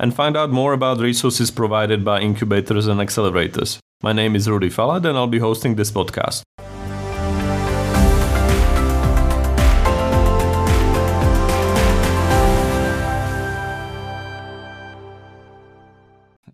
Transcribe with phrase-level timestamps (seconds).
[0.00, 3.78] and find out more about resources provided by incubators and accelerators.
[4.02, 6.42] My name is Rudy Falat, and I'll be hosting this podcast.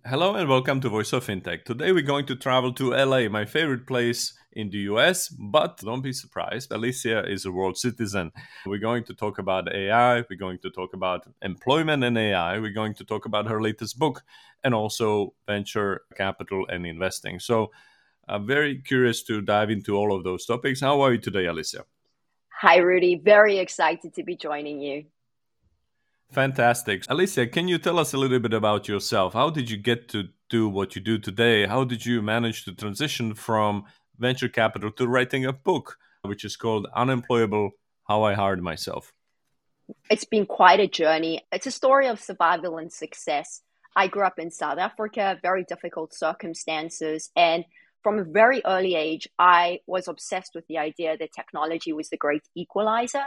[0.05, 1.63] Hello and welcome to Voice of Fintech.
[1.63, 6.01] Today we're going to travel to LA, my favorite place in the US, but don't
[6.01, 8.31] be surprised, Alysia is a world citizen.
[8.65, 12.79] We're going to talk about AI, we're going to talk about employment and AI, we're
[12.81, 14.23] going to talk about her latest book,
[14.63, 17.39] and also venture capital and investing.
[17.39, 17.71] So
[18.27, 20.81] I'm very curious to dive into all of those topics.
[20.81, 21.83] How are you today, Alysia?
[22.61, 23.21] Hi, Rudy.
[23.23, 25.05] Very excited to be joining you.
[26.31, 27.05] Fantastic.
[27.05, 29.33] Alysia, can you tell us a little bit about yourself?
[29.33, 31.67] How did you get to do what you do today?
[31.67, 33.85] How did you manage to transition from
[34.17, 37.71] venture capital to writing a book, which is called Unemployable
[38.07, 39.13] How I Hired Myself?
[40.09, 41.41] It's been quite a journey.
[41.51, 43.61] It's a story of survival and success.
[43.95, 47.29] I grew up in South Africa, very difficult circumstances.
[47.35, 47.65] And
[48.03, 52.17] from a very early age, I was obsessed with the idea that technology was the
[52.17, 53.23] great equalizer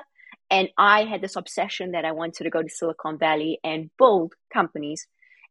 [0.50, 4.34] and I had this obsession that I wanted to go to Silicon Valley and build
[4.52, 5.06] companies.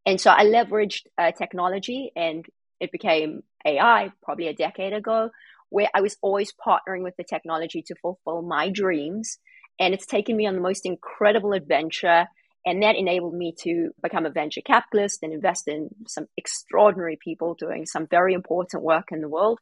[0.06, 2.46] And so I leveraged uh, technology and
[2.80, 5.30] it became AI probably a decade ago,
[5.70, 9.38] where I was always partnering with the technology to fulfill my dreams.
[9.80, 12.28] And it's taken me on the most incredible adventure.
[12.66, 17.54] And that enabled me to become a venture capitalist and invest in some extraordinary people
[17.54, 19.60] doing some very important work in the world.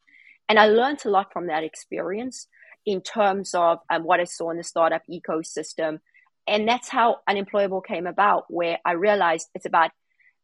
[0.49, 2.47] And I learned a lot from that experience
[2.85, 5.99] in terms of um, what I saw in the startup ecosystem.
[6.47, 9.91] And that's how Unemployable came about, where I realized it's about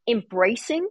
[0.07, 0.87] embracing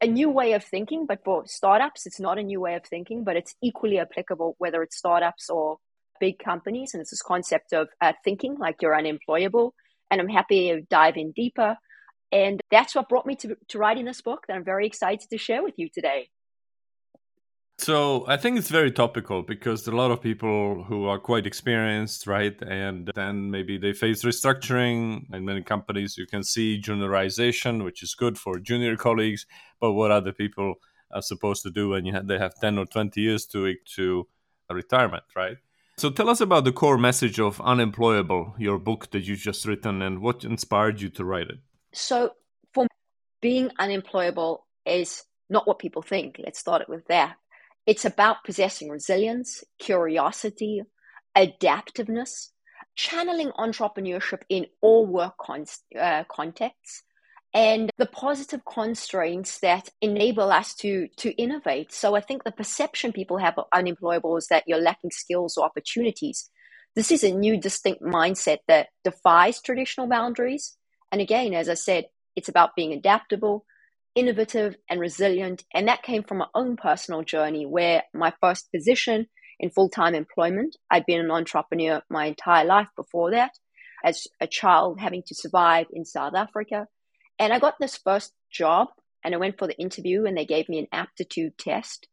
[0.00, 1.06] a new way of thinking.
[1.06, 4.82] But for startups, it's not a new way of thinking, but it's equally applicable whether
[4.82, 5.78] it's startups or
[6.20, 6.94] big companies.
[6.94, 9.74] And it's this concept of uh, thinking like you're unemployable.
[10.10, 11.76] And I'm happy to dive in deeper.
[12.30, 15.38] And that's what brought me to, to writing this book that I'm very excited to
[15.38, 16.28] share with you today.
[17.78, 22.26] So I think it's very topical because a lot of people who are quite experienced,
[22.26, 22.56] right?
[22.62, 25.24] And then maybe they face restructuring.
[25.34, 29.46] In many companies, you can see juniorization, which is good for junior colleagues.
[29.80, 30.76] But what other people
[31.12, 34.26] are supposed to do when have, they have 10 or 20 years to, to
[34.70, 35.56] retirement, right?
[35.96, 40.02] So tell us about the core message of Unemployable, your book that you just written,
[40.02, 41.58] and what inspired you to write it.
[41.92, 42.32] So
[42.72, 42.86] for
[43.40, 46.40] being unemployable is not what people think.
[46.42, 47.36] Let's start it with that
[47.86, 50.82] it's about possessing resilience, curiosity,
[51.36, 52.50] adaptiveness,
[52.96, 55.66] channeling entrepreneurship in all work con-
[55.98, 57.02] uh, contexts,
[57.52, 61.92] and the positive constraints that enable us to to innovate.
[61.92, 65.64] So I think the perception people have of unemployable is that you're lacking skills or
[65.64, 66.50] opportunities.
[66.96, 70.76] This is a new, distinct mindset that defies traditional boundaries.
[71.10, 72.06] And again, as I said,
[72.36, 73.64] it's about being adaptable,
[74.14, 75.64] innovative and resilient.
[75.72, 79.26] And that came from my own personal journey where my first position
[79.60, 83.52] in full time employment, I'd been an entrepreneur my entire life before that,
[84.04, 86.86] as a child having to survive in South Africa.
[87.38, 88.88] And I got this first job
[89.24, 92.06] and I went for the interview and they gave me an aptitude test.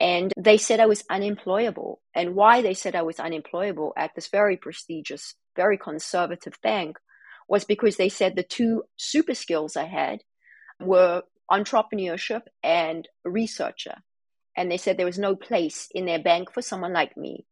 [0.00, 2.00] And they said I was unemployable.
[2.14, 6.96] And why they said I was unemployable at this very prestigious, very conservative bank
[7.48, 10.20] was because they said the two super skills I had
[10.80, 13.96] were entrepreneurship and researcher.
[14.56, 17.46] And they said there was no place in their bank for someone like me.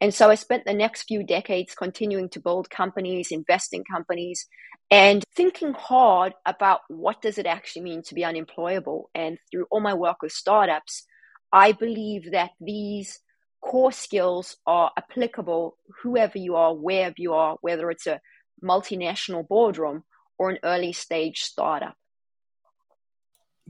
[0.00, 4.46] And so I spent the next few decades continuing to build companies, invest in companies,
[4.90, 9.10] and thinking hard about what does it actually mean to be unemployable.
[9.14, 11.04] And through all my work with startups,
[11.52, 13.20] I believe that these
[13.60, 18.20] core skills are applicable whoever you are, wherever you are, whether it's a
[18.64, 20.04] multinational boardroom
[20.38, 21.94] or an early stage startup.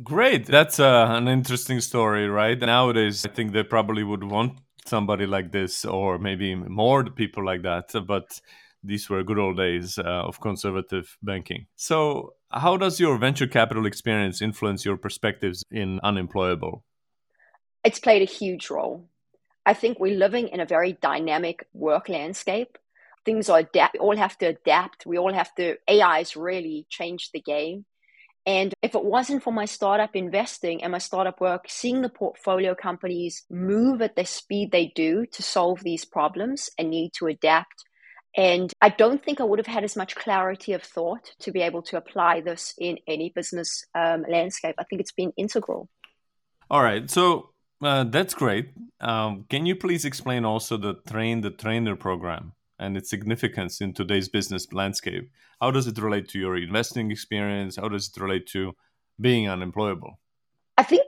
[0.03, 0.47] Great.
[0.47, 2.59] That's uh, an interesting story, right?
[2.59, 7.63] Nowadays, I think they probably would want somebody like this, or maybe more people like
[7.63, 7.91] that.
[8.07, 8.41] But
[8.83, 11.67] these were good old days uh, of conservative banking.
[11.77, 16.83] So, how does your venture capital experience influence your perspectives in unemployable?
[17.85, 19.05] It's played a huge role.
[19.67, 22.79] I think we're living in a very dynamic work landscape.
[23.27, 23.95] Things are adapt.
[23.95, 25.05] We all have to adapt.
[25.05, 25.77] We all have to.
[25.89, 27.85] AI has really changed the game
[28.51, 32.75] And if it wasn't for my startup investing and my startup work, seeing the portfolio
[32.75, 37.85] companies move at the speed they do to solve these problems and need to adapt.
[38.37, 41.61] And I don't think I would have had as much clarity of thought to be
[41.61, 44.75] able to apply this in any business um, landscape.
[44.79, 45.89] I think it's been integral.
[46.69, 47.09] All right.
[47.09, 47.51] So
[47.83, 48.71] uh, that's great.
[49.01, 52.53] Um, can you please explain also the train the trainer program?
[52.81, 55.31] And its significance in today's business landscape.
[55.61, 57.77] How does it relate to your investing experience?
[57.77, 58.73] How does it relate to
[59.21, 60.19] being unemployable?
[60.79, 61.03] I think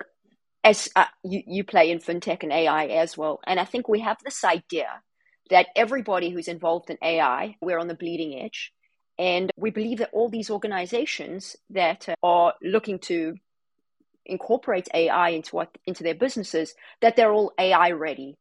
[0.63, 4.01] as uh, you, you play in fintech and AI as well, and I think we
[4.01, 5.01] have this idea
[5.49, 8.73] that everybody who's involved in AI, we're on the bleeding edge.
[9.19, 13.35] And we believe that all these organizations that are looking to
[14.25, 18.39] incorporate AI into what into their businesses, that they're all AI ready.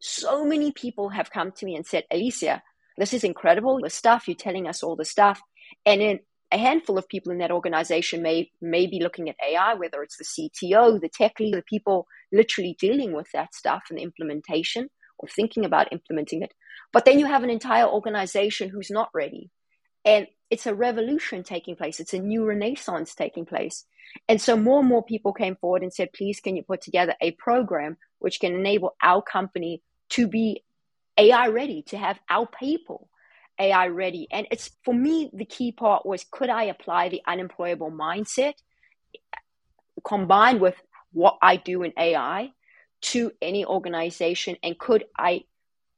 [0.00, 2.62] So many people have come to me and said, Alysia,
[3.00, 3.80] this is incredible.
[3.82, 5.40] The stuff you're telling us all the stuff.
[5.86, 6.20] And then
[6.52, 10.18] a handful of people in that organization may may be looking at AI, whether it's
[10.18, 14.90] the CTO, the tech lead, the people literally dealing with that stuff and the implementation
[15.18, 16.52] or thinking about implementing it.
[16.92, 19.50] But then you have an entire organization who's not ready.
[20.04, 22.00] And it's a revolution taking place.
[22.00, 23.86] It's a new renaissance taking place.
[24.28, 27.14] And so more and more people came forward and said, please, can you put together
[27.20, 30.64] a program which can enable our company to be
[31.20, 33.08] AI ready, to have our people
[33.58, 34.26] AI ready.
[34.30, 38.54] And it's for me, the key part was could I apply the unemployable mindset
[40.04, 40.76] combined with
[41.12, 42.50] what I do in AI
[43.02, 44.56] to any organization?
[44.62, 45.44] And could I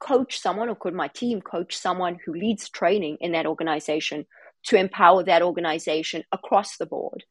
[0.01, 4.27] coach someone or could my team coach someone who leads training in that organization
[4.65, 7.25] to empower that organization across the board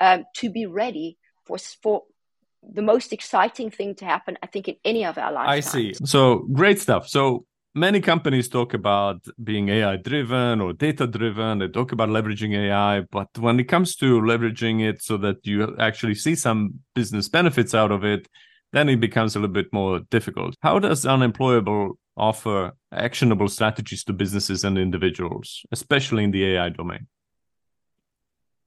[0.00, 2.02] um, to be ready for, for
[2.70, 5.50] the most exciting thing to happen, I think, in any of our lives.
[5.50, 5.94] I see.
[6.04, 7.08] So great stuff.
[7.08, 11.58] So many companies talk about being AI driven or data driven.
[11.58, 15.76] They talk about leveraging AI, but when it comes to leveraging it so that you
[15.78, 18.28] actually see some business benefits out of it,
[18.72, 20.56] then it becomes a little bit more difficult.
[20.60, 27.06] How does Unemployable offer actionable strategies to businesses and individuals, especially in the AI domain?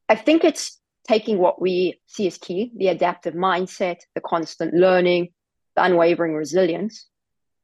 [0.07, 0.78] I think it's
[1.09, 5.29] taking what we see as key the adaptive mindset, the constant learning,
[5.75, 7.07] the unwavering resilience,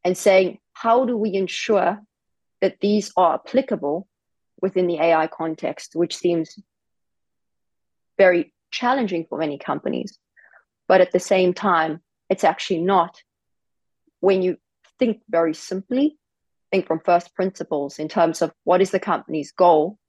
[0.03, 2.00] and saying, how do we ensure
[2.62, 4.07] that these are applicable
[4.63, 6.57] within the AI context, which seems
[8.18, 10.18] very challenging for many companies.
[10.88, 12.01] But at the same time,
[12.31, 13.21] it's actually not.
[14.21, 14.57] When you
[14.97, 16.18] think very simply,
[16.71, 20.00] think from first principles in terms of what is the company's goal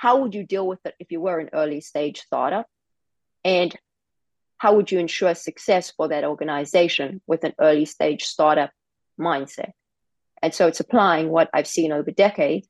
[0.00, 2.66] how would you deal with it if you were an early stage startup?
[3.42, 3.74] And
[4.56, 8.70] how would you ensure success for that organization with an early stage startup
[9.20, 9.72] mindset?
[10.40, 12.68] And so it's applying what I've seen over decades,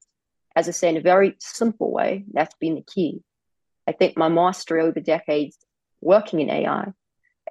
[0.57, 2.25] as I say, in a very simple way.
[2.33, 3.21] That's been the key.
[3.87, 5.59] I think my mastery over decades
[6.01, 6.93] working in AI,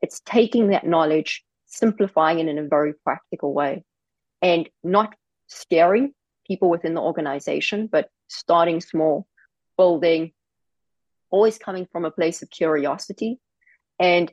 [0.01, 3.83] it's taking that knowledge, simplifying it in a very practical way,
[4.41, 5.13] and not
[5.45, 6.13] scaring
[6.47, 9.27] people within the organization, but starting small,
[9.77, 10.31] building,
[11.29, 13.39] always coming from a place of curiosity
[13.99, 14.31] and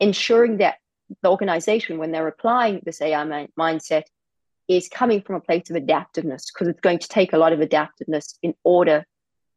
[0.00, 0.76] ensuring that
[1.22, 4.04] the organization, when they're applying this AI mi- mindset,
[4.68, 7.60] is coming from a place of adaptiveness because it's going to take a lot of
[7.60, 9.04] adaptiveness in order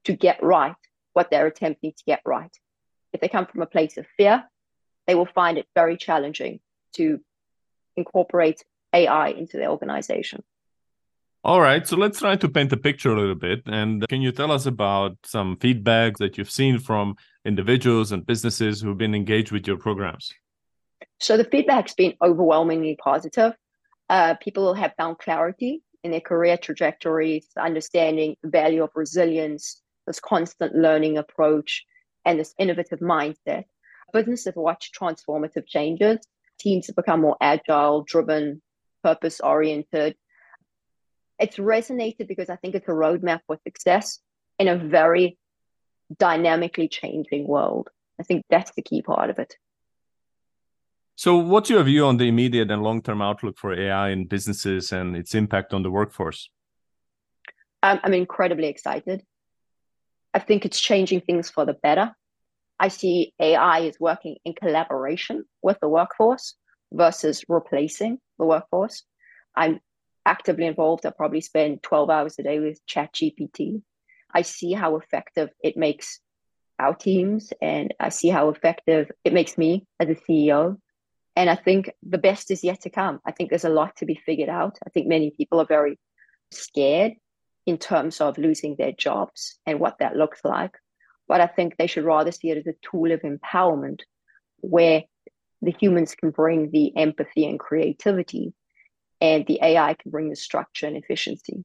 [0.04, 0.76] to get right
[1.14, 2.52] what they're attempting to get right.
[3.14, 4.44] If they come from a place of fear,
[5.08, 6.60] they will find it very challenging
[6.94, 7.20] to
[7.96, 8.64] incorporate
[8.94, 10.44] AI into their organization.
[11.48, 13.62] All right, so let's try to paint a picture a little bit.
[13.68, 18.82] And can you tell us about some feedback that you've seen from individuals and businesses
[18.82, 20.34] who've been engaged with your programs?
[21.22, 23.54] So the feedback's been overwhelmingly positive.
[24.10, 30.20] Uh, people have found clarity in their career trajectories, understanding the value of resilience, this
[30.20, 31.86] constant learning approach,
[32.26, 33.64] and this innovative mindset.
[34.12, 36.20] Businesses have watched transformative changes.
[36.60, 38.62] Teams have become more agile, driven,
[39.02, 40.18] purpose oriented,
[41.40, 44.20] it's resonated because I think it's a roadmap for success
[44.60, 45.38] in a very
[46.18, 47.90] dynamically changing world.
[48.20, 49.56] I think that's the key part of it.
[51.16, 54.92] So, what's your view on the immediate and long term outlook for AI in businesses
[54.92, 56.50] and its impact on the workforce?
[57.82, 59.24] I'm, I'm incredibly excited.
[60.34, 62.12] I think it's changing things for the better.
[62.80, 66.56] I see AI is working in collaboration with the workforce
[66.94, 69.04] versus replacing the workforce.
[69.56, 69.80] I'm
[70.28, 71.06] actively involved.
[71.06, 73.82] I probably spend 12 hours a day with ChatGPT.
[74.34, 76.20] I see how effective it makes
[76.78, 80.78] our teams and I see how effective it makes me as a CEO.
[81.36, 83.20] And I think the best is yet to come.
[83.26, 84.78] I think there's a lot to be figured out.
[84.86, 85.98] I think many people are very
[86.52, 87.14] scared
[87.66, 90.76] in terms of losing their jobs and what that looks like.
[91.28, 94.02] but I think they should rather see it as a tool of empowerment
[94.62, 95.04] where
[95.62, 98.54] the humans can bring the empathy and creativity
[99.22, 101.64] and the AI can bring the structure and efficiency.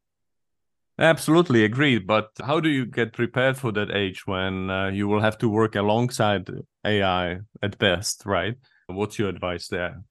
[0.99, 2.07] Absolutely agreed.
[2.07, 5.49] But how do you get prepared for that age when uh, you will have to
[5.49, 6.49] work alongside
[6.85, 8.55] AI at best, right?
[8.87, 10.03] What's your advice there?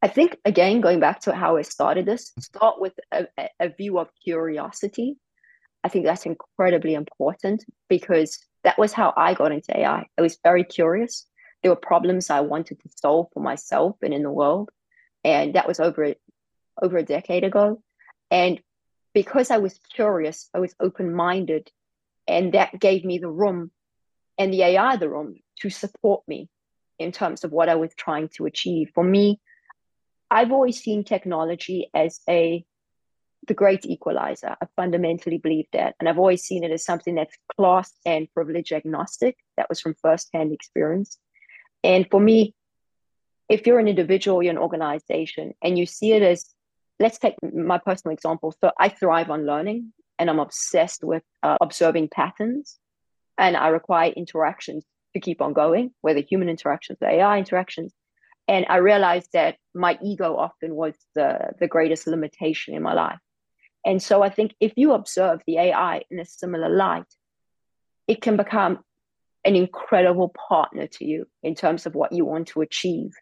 [0.00, 3.26] I think, again, going back to how I started this, start with a,
[3.58, 5.16] a view of curiosity.
[5.82, 10.06] I think that's incredibly important because that was how I got into AI.
[10.16, 11.26] I was very curious.
[11.62, 14.70] There were problems I wanted to solve for myself and in the world.
[15.24, 16.14] And that was over,
[16.80, 17.82] over a decade ago.
[18.30, 18.60] And
[19.14, 21.70] because I was curious, I was open minded,
[22.26, 23.70] and that gave me the room
[24.36, 26.48] and the AI the room to support me
[26.98, 28.90] in terms of what I was trying to achieve.
[28.94, 29.40] For me,
[30.30, 32.64] I've always seen technology as a
[33.46, 34.56] the great equalizer.
[34.60, 35.94] I fundamentally believe that.
[35.98, 39.36] And I've always seen it as something that's class and privilege agnostic.
[39.56, 41.18] That was from firsthand experience.
[41.82, 42.54] And for me,
[43.48, 46.44] if you're an individual, you're an organization, and you see it as
[47.00, 48.54] let's take my personal example.
[48.60, 52.78] So I thrive on learning and I'm obsessed with uh, observing patterns
[53.36, 57.92] and I require interactions to keep on going, whether human interactions, or AI interactions.
[58.46, 63.18] And I realized that my ego often was the, the greatest limitation in my life.
[63.84, 67.06] And so I think if you observe the AI in a similar light,
[68.06, 68.80] it can become
[69.44, 73.12] an incredible partner to you in terms of what you want to achieve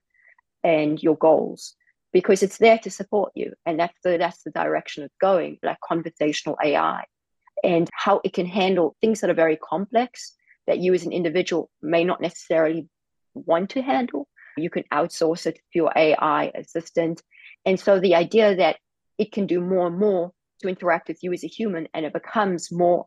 [0.64, 1.74] and your goals
[2.12, 3.52] because it's there to support you.
[3.64, 7.04] And that's the that's the direction it's going like conversational ai
[7.64, 10.34] and how it can handle things that are very complex
[10.66, 12.88] that you as an individual may not necessarily
[13.34, 14.28] want to handle.
[14.56, 17.22] You can outsource it to your ai assistant.
[17.64, 18.76] And so the idea that
[19.18, 22.12] it can do more and more to interact with you as a human and it
[22.12, 23.06] becomes more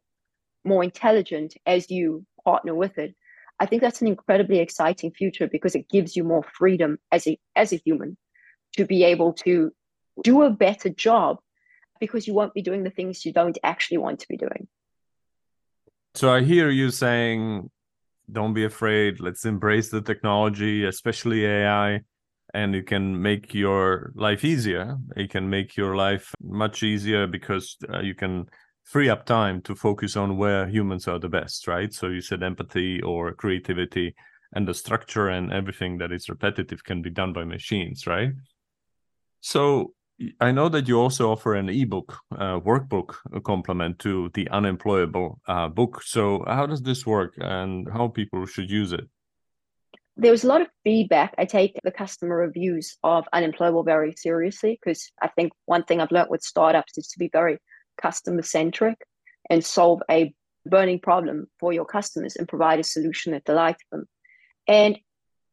[0.66, 3.16] more intelligent as you partner with it
[3.60, 7.40] i think that's an incredibly exciting future because it gives you more freedom as a
[7.56, 8.18] as a human
[8.78, 9.72] to be able to
[10.24, 11.38] do a better job
[12.00, 14.68] because you won't be doing the things you don't actually want to be doing.
[16.16, 17.70] So I hear you saying,
[18.32, 22.02] don't be afraid, let's embrace the technology, especially AI,
[22.54, 24.98] and it can make your life easier.
[25.16, 28.46] It can make your life much easier because uh, you can
[28.84, 31.94] free up time to focus on where humans are the best, right?
[31.94, 34.16] So you said empathy or creativity
[34.54, 38.32] and the structure and everything that is repetitive can be done by machines, right?
[39.42, 39.94] So
[40.42, 45.70] I know that you also offer an ebook uh, workbook complement to the unemployable uh,
[45.70, 46.02] book.
[46.04, 49.08] So how does this work, and how people should use it?
[50.18, 51.34] There was a lot of feedback.
[51.38, 56.12] I take the customer reviews of unemployable very seriously because I think one thing I've
[56.12, 57.60] learned with startups is to be very
[58.02, 58.98] customer centric
[59.50, 60.34] and solve a
[60.66, 64.06] burning problem for your customers and provide a solution that delights them.
[64.68, 65.00] And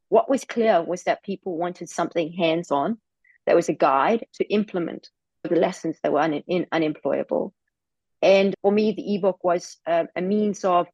[0.09, 2.97] what was clear was that people wanted something hands on
[3.47, 5.09] there was a guide to implement
[5.43, 7.53] the lessons that were un- in, unemployable.
[8.21, 10.87] And for me, the ebook was uh, a means of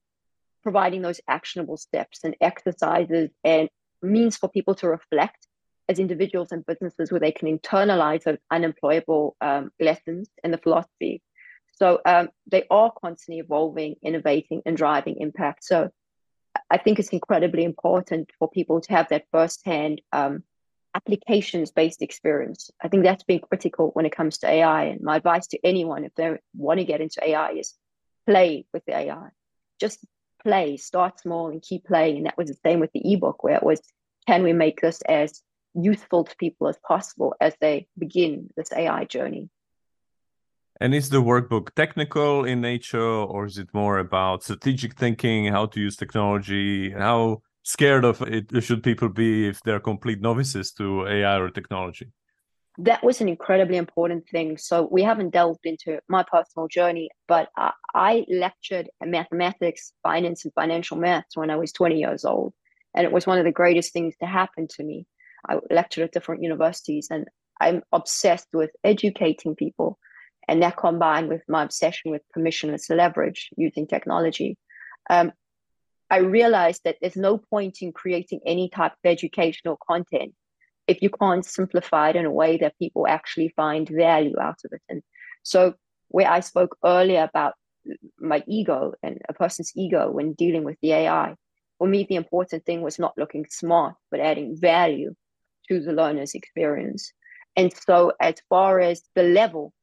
[0.61, 3.67] providing those actionable steps and exercises and
[4.01, 5.47] means for people to reflect
[5.89, 11.21] as individuals and businesses where they can internalize those unemployable um, lessons and the philosophy.
[11.73, 15.65] So um, they are constantly evolving, innovating, and driving impact.
[15.65, 15.89] So
[16.69, 20.43] I think it's incredibly important for people to have that firsthand um,
[20.95, 22.69] applications based experience.
[22.81, 24.85] I think that's been critical when it comes to AI.
[24.85, 27.73] And my advice to anyone, if they want to get into AI, is
[28.27, 29.29] play with the AI.
[29.79, 30.05] Just
[30.41, 32.17] play, start small and keep playing.
[32.17, 33.81] And that was the same with the ebook, where it was
[34.27, 35.41] can we make this as
[35.73, 39.49] useful to people as possible as they begin this AI journey?
[40.79, 45.67] And is the workbook technical in nature, or is it more about strategic thinking, how
[45.67, 51.07] to use technology, how scared of it should people be if they're complete novices to
[51.07, 52.11] AI or technology?
[52.77, 54.57] That was an incredibly important thing.
[54.57, 60.53] So we haven't delved into my personal journey, but I, I lectured mathematics, finance, and
[60.53, 62.53] financial maths when I was 20 years old.
[62.95, 65.05] And it was one of the greatest things to happen to me.
[65.47, 67.27] I lectured at different universities and
[67.61, 69.99] I'm obsessed with educating people.
[70.47, 74.57] And that combined with my obsession with permissionless leverage using technology,
[75.09, 75.31] um,
[76.09, 80.33] I realized that there's no point in creating any type of educational content
[80.87, 84.73] if you can't simplify it in a way that people actually find value out of
[84.73, 84.81] it.
[84.89, 85.01] And
[85.43, 85.75] so,
[86.09, 87.53] where I spoke earlier about
[88.19, 91.35] my ego and a person's ego when dealing with the AI,
[91.77, 95.15] for me, the important thing was not looking smart, but adding value
[95.69, 97.13] to the learner's experience.
[97.55, 99.73] And so, as far as the level,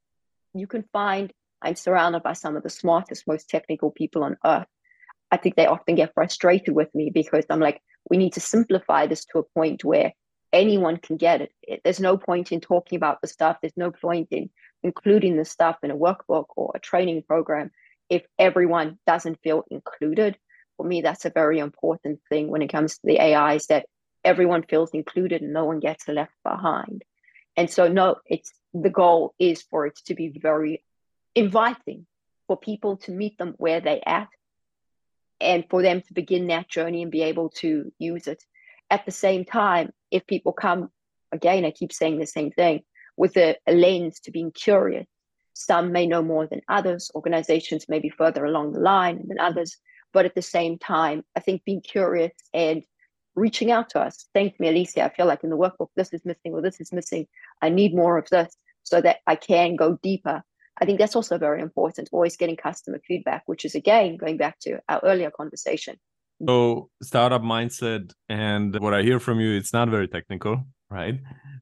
[0.54, 4.66] you can find I'm surrounded by some of the smartest, most technical people on earth
[5.30, 9.06] I think they often get frustrated with me because I'm like, we need to simplify
[9.06, 10.12] this to a point where
[10.52, 11.80] anyone can get it.
[11.84, 13.58] There's no point in talking about the stuff.
[13.60, 14.50] There's no point in
[14.82, 17.70] including the stuff in a workbook or a training program
[18.08, 20.36] if everyone doesn't feel included.
[20.76, 23.86] For me, that's a very important thing when it comes to the AI is that
[24.24, 27.04] everyone feels included and no one gets left behind.
[27.56, 30.82] And so, no, it's the goal is for it to be very
[31.34, 32.06] inviting
[32.46, 34.28] for people to meet them where they at
[35.40, 38.44] and for them to begin that journey and be able to use it.
[38.90, 40.90] At the same time, if people come,
[41.32, 42.82] again, I keep saying the same thing,
[43.16, 45.06] with a, a lens to being curious,
[45.54, 49.76] some may know more than others, organizations may be further along the line than others,
[50.12, 52.82] but at the same time, I think being curious and
[53.34, 56.24] reaching out to us, to me, Alysia, I feel like in the workbook, this is
[56.24, 57.26] missing or this is missing.
[57.62, 60.42] I need more of this so that I can go deeper
[60.80, 64.58] I think that's also very important, always getting customer feedback, which is again going back
[64.60, 65.96] to our earlier conversation.
[66.46, 71.20] So, startup mindset, and what I hear from you, it's not very technical, right?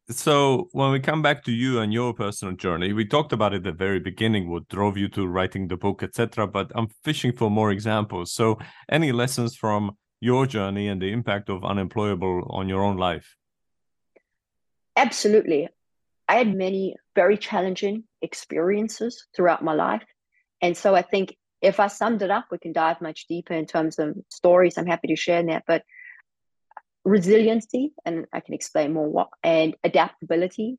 [0.08, 3.56] So, when we come back to you and your personal journey, we talked about it
[3.56, 6.46] at the very beginning, what drove you to writing the book, etc.
[6.46, 8.32] But I'm fishing for more examples.
[8.32, 8.58] So,
[8.88, 13.34] any lessons from your journey and the impact of unemployable on your own life?
[14.94, 15.68] Absolutely.
[16.28, 20.04] I had many very challenging experiences throughout my life.
[20.60, 23.66] And so I think if I summed it up, we can dive much deeper in
[23.66, 24.76] terms of stories.
[24.76, 25.64] I'm happy to share that.
[25.66, 25.82] But
[27.04, 30.78] resiliency, and I can explain more what, and adaptability.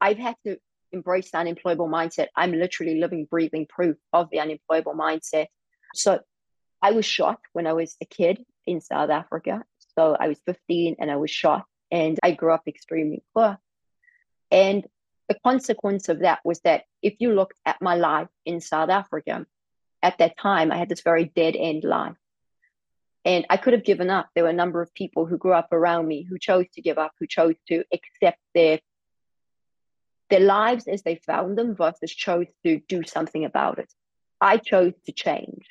[0.00, 0.58] I've had to
[0.92, 2.28] embrace the unemployable mindset.
[2.36, 5.46] I'm literally living, breathing proof of the unemployable mindset.
[5.94, 6.20] So
[6.82, 9.62] I was shot when I was a kid in South Africa.
[9.98, 13.58] So I was 15 and I was shot, and I grew up extremely poor.
[14.50, 14.84] And
[15.28, 19.46] the consequence of that was that if you looked at my life in South Africa,
[20.02, 22.16] at that time, I had this very dead end life.
[23.24, 24.30] And I could have given up.
[24.34, 26.98] There were a number of people who grew up around me who chose to give
[26.98, 28.80] up, who chose to accept their
[30.30, 33.92] their lives as they found them versus chose to do something about it.
[34.40, 35.66] I chose to change.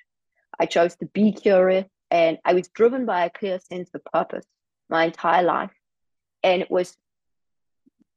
[0.60, 4.46] I chose to be curious and I was driven by a clear sense of purpose
[4.90, 5.72] my entire life.
[6.44, 6.98] And it was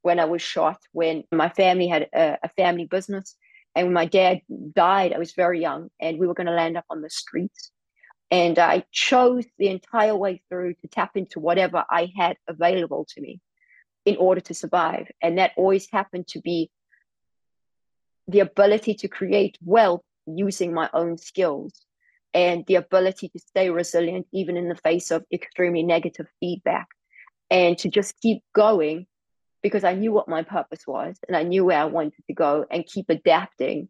[0.03, 3.35] when I was shot, when my family had a, a family business.
[3.75, 4.41] And when my dad
[4.75, 7.71] died, I was very young and we were going to land up on the streets.
[8.29, 13.21] And I chose the entire way through to tap into whatever I had available to
[13.21, 13.39] me
[14.05, 15.07] in order to survive.
[15.21, 16.69] And that always happened to be
[18.27, 21.73] the ability to create wealth using my own skills
[22.33, 26.87] and the ability to stay resilient even in the face of extremely negative feedback
[27.49, 29.05] and to just keep going
[29.63, 32.65] because I knew what my purpose was and I knew where I wanted to go
[32.69, 33.87] and keep adapting.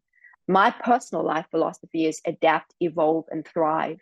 [0.47, 3.99] My personal life philosophy is adapt, evolve, and thrive.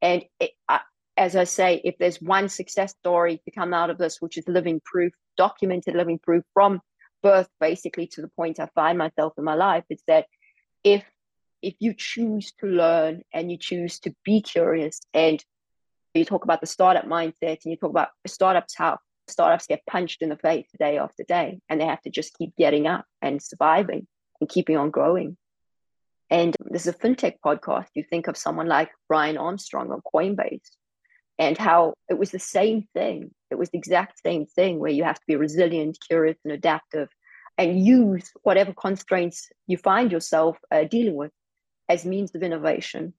[0.00, 0.80] And it, I,
[1.16, 4.48] as I say, if there's one success story to come out of this, which is
[4.48, 6.80] living proof, documented living proof from
[7.22, 10.26] birth basically to the point I find myself in my life, it's that
[10.82, 11.04] if
[11.62, 15.42] if you choose to learn and you choose to be curious and
[16.12, 20.22] you talk about the startup mindset and you talk about startups how startups get punched
[20.22, 23.42] in the face day after day and they have to just keep getting up and
[23.42, 24.06] surviving
[24.40, 25.36] and keeping on growing.
[26.30, 27.88] And this is a fintech podcast.
[27.94, 30.70] You think of someone like Brian Armstrong on Coinbase
[31.38, 33.30] and how it was the same thing.
[33.50, 37.08] It was the exact same thing where you have to be resilient, curious, and adaptive
[37.56, 41.32] and use whatever constraints you find yourself uh, dealing with
[41.88, 43.14] as means of innovation.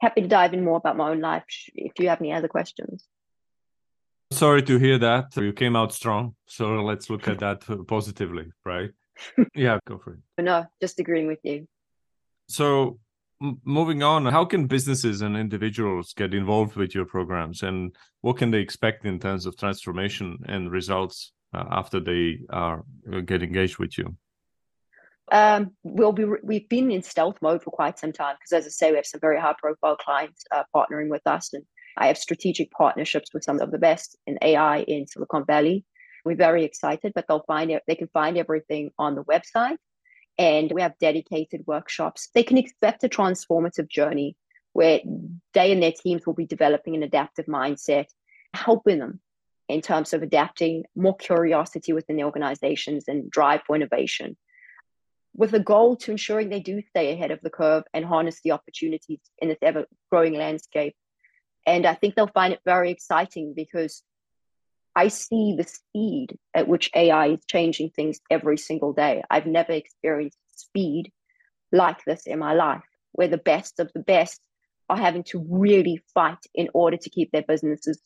[0.00, 3.06] Happy to dive in more about my own life if you have any other questions.
[4.32, 5.36] Sorry to hear that.
[5.36, 6.34] You came out strong.
[6.46, 8.90] So let's look at that positively, right?
[9.54, 10.42] yeah, go for it.
[10.42, 11.66] No, just agreeing with you.
[12.48, 12.98] So,
[13.64, 18.50] moving on, how can businesses and individuals get involved with your programs and what can
[18.50, 23.78] they expect in terms of transformation and results uh, after they are uh, get engaged
[23.78, 24.16] with you?
[25.32, 28.70] Um, we'll be we've been in stealth mode for quite some time because, as I
[28.70, 31.64] say, we have some very high profile clients uh, partnering with us, and
[31.96, 35.84] I have strategic partnerships with some of the best in AI in Silicon Valley.
[36.24, 39.76] We're very excited, but they'll find it, they can find everything on the website.
[40.38, 42.28] And we have dedicated workshops.
[42.34, 44.36] They can expect a transformative journey
[44.72, 45.00] where
[45.52, 48.06] they and their teams will be developing an adaptive mindset,
[48.54, 49.20] helping them
[49.68, 54.36] in terms of adapting more curiosity within the organizations and drive for innovation
[55.34, 58.52] with a goal to ensuring they do stay ahead of the curve and harness the
[58.52, 60.94] opportunities in this ever growing landscape
[61.66, 64.02] and I think they'll find it very exciting because
[64.94, 69.22] I see the speed at which AI is changing things every single day.
[69.30, 71.12] I've never experienced speed
[71.72, 74.40] like this in my life, where the best of the best
[74.88, 78.00] are having to really fight in order to keep their businesses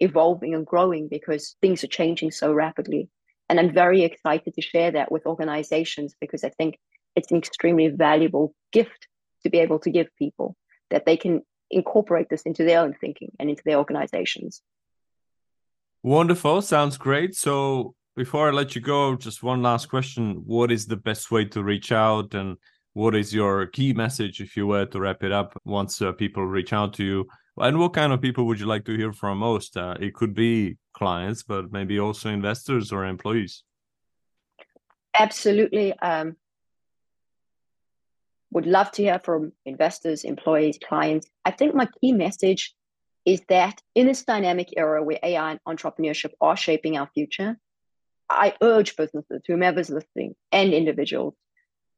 [0.00, 3.10] evolving and growing because things are changing so rapidly.
[3.48, 6.78] And I'm very excited to share that with organizations because I think
[7.14, 9.08] it's an extremely valuable gift
[9.42, 10.56] to be able to give people
[10.90, 14.62] that they can incorporate this into their own thinking and into their organizations.
[16.02, 16.62] Wonderful.
[16.62, 17.34] Sounds great.
[17.34, 20.42] So before I let you go, just one last question.
[20.44, 22.56] What is the best way to reach out and
[22.92, 26.44] what is your key message if you were to wrap it up once uh, people
[26.44, 27.26] reach out to you?
[27.56, 29.76] And what kind of people would you like to hear from most?
[29.76, 33.62] Uh, it could be clients, but maybe also investors or employees.
[35.14, 35.92] Absolutely.
[35.98, 36.36] Um,
[38.52, 41.26] would love to hear from investors, employees, clients.
[41.44, 42.74] I think my key message
[43.24, 47.56] is that in this dynamic era where AI and entrepreneurship are shaping our future,
[48.28, 51.34] I urge businesses, whomever's listening, and individuals,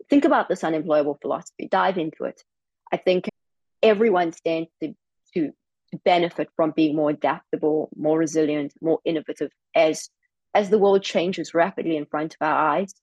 [0.09, 2.43] think about this unemployable philosophy, dive into it.
[2.93, 3.29] I think
[3.83, 4.95] everyone stands to,
[5.35, 5.53] to,
[5.91, 10.09] to benefit from being more adaptable, more resilient, more innovative as
[10.55, 12.95] as the world changes rapidly in front of our eyes.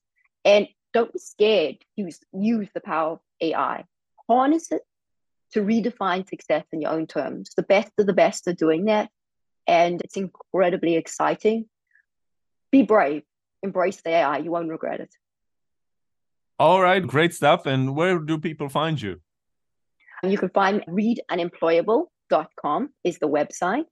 [0.46, 1.78] And don't be scared.
[1.96, 3.86] Use use the power of AI.
[4.28, 4.82] Harness it
[5.54, 7.52] to redefine success in your own terms.
[7.56, 9.10] The best of the best are doing that.
[9.68, 11.66] And it's incredibly exciting.
[12.72, 13.24] Be brave.
[13.62, 14.40] Embrace the AI.
[14.40, 15.14] You won't regret it.
[16.58, 17.66] All right, great stuff.
[17.66, 19.20] And where do people find you?
[20.24, 23.86] You can find readunemployable.com is the website.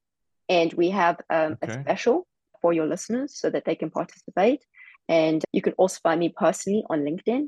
[0.48, 1.74] And we have um, okay.
[1.74, 2.28] a special
[2.62, 4.64] for your listeners so that they can participate.
[5.10, 7.48] And you can also find me personally on LinkedIn.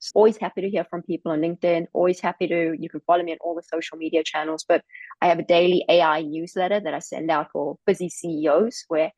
[0.00, 1.86] So always happy to hear from people on LinkedIn.
[1.94, 4.64] Always happy to, you can follow me on all the social media channels.
[4.68, 4.82] But
[5.22, 9.10] I have a daily AI newsletter that I send out for busy CEOs where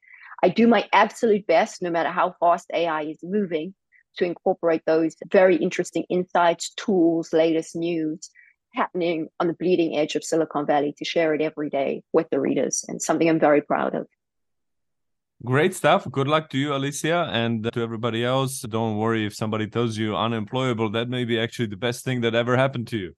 [0.44, 3.74] I do my absolute best, no matter how fast AI is moving,
[4.18, 8.30] to incorporate those very interesting insights, tools, latest news
[8.74, 12.38] happening on the bleeding edge of Silicon Valley to share it every day with the
[12.40, 14.06] readers and something I'm very proud of.
[15.44, 16.04] Great stuff.
[16.10, 18.60] Good luck to you, Alysia, and uh, to everybody else.
[18.62, 20.90] Don't worry if somebody tells you unemployable.
[20.90, 23.12] That may be actually the best thing that ever happened to you.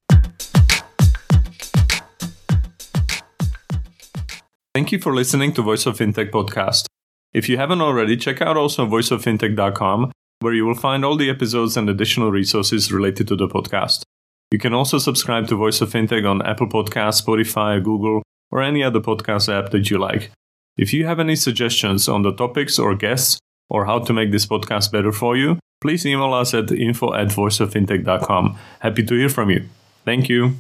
[4.75, 6.85] Thank you for listening to Voice of Fintech podcast.
[7.33, 11.79] If you haven't already, check out also voiceoffintech.com, where you will find all the episodes
[11.79, 14.03] and additional resources related to the podcast.
[14.51, 18.83] You can also subscribe to Voice of Fintech on Apple Podcasts, Spotify, Google, or any
[18.83, 20.31] other podcast app that you like.
[20.81, 23.39] If you have any suggestions on the topics or guests
[23.69, 27.29] or how to make this podcast better for you, please email us at info at
[27.29, 28.57] voiceoffintech.com.
[28.79, 29.69] Happy to hear from you.
[30.07, 30.55] Thank you.